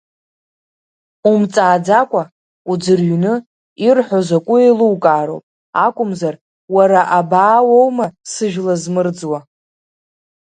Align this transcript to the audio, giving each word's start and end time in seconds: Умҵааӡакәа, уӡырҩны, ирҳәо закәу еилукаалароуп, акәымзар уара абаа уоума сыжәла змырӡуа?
Умҵааӡакәа, 1.31 2.23
уӡырҩны, 2.71 3.33
ирҳәо 3.85 4.19
закәу 4.27 4.57
еилукаалароуп, 4.63 5.43
акәымзар 5.85 6.35
уара 6.75 7.01
абаа 7.17 7.59
уоума 7.67 8.07
сыжәла 8.31 8.75
змырӡуа? 8.81 9.39